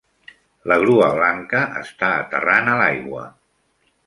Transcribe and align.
La 0.71 0.77
grua 0.83 1.09
blanca 1.19 1.61
està 1.83 2.09
aterrant 2.23 2.73
a 2.73 2.79
l'aigua 2.81 3.29